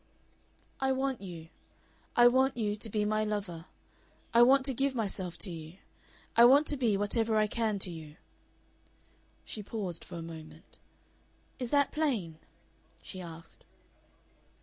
"I 0.79 0.91
want 0.93 1.21
you. 1.21 1.49
I 2.15 2.25
want 2.27 2.57
you 2.57 2.75
to 2.75 2.89
be 2.89 3.05
my 3.05 3.23
lover. 3.23 3.65
I 4.33 4.41
want 4.41 4.65
to 4.65 4.73
give 4.73 4.95
myself 4.95 5.37
to 5.37 5.51
you. 5.51 5.77
I 6.35 6.43
want 6.43 6.65
to 6.69 6.75
be 6.75 6.97
whatever 6.97 7.37
I 7.37 7.45
can 7.45 7.77
to 7.77 7.91
you." 7.91 8.17
She 9.45 9.61
paused 9.61 10.03
for 10.03 10.15
a 10.15 10.23
moment. 10.23 10.79
"Is 11.59 11.69
that 11.69 11.91
plain?" 11.91 12.39
she 13.03 13.21
asked. 13.21 13.63